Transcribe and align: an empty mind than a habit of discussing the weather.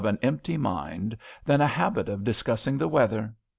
an 0.03 0.17
empty 0.23 0.57
mind 0.57 1.15
than 1.45 1.61
a 1.61 1.67
habit 1.67 2.09
of 2.09 2.23
discussing 2.23 2.75
the 2.79 2.87
weather. 2.87 3.35